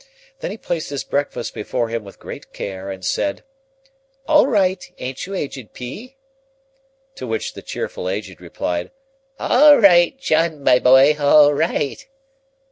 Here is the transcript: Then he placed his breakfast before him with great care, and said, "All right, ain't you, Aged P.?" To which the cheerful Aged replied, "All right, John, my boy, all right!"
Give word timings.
Then 0.39 0.49
he 0.49 0.57
placed 0.57 0.89
his 0.89 1.03
breakfast 1.03 1.53
before 1.53 1.89
him 1.89 2.03
with 2.03 2.17
great 2.17 2.51
care, 2.53 2.89
and 2.89 3.05
said, 3.05 3.43
"All 4.27 4.47
right, 4.47 4.83
ain't 4.97 5.27
you, 5.27 5.35
Aged 5.35 5.73
P.?" 5.73 6.17
To 7.13 7.27
which 7.27 7.53
the 7.53 7.61
cheerful 7.61 8.09
Aged 8.09 8.41
replied, 8.41 8.89
"All 9.37 9.77
right, 9.77 10.17
John, 10.17 10.63
my 10.63 10.79
boy, 10.79 11.17
all 11.19 11.53
right!" 11.53 12.03